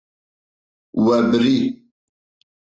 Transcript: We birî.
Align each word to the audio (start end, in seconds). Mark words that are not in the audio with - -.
We 1.05 1.17
birî. 1.31 1.59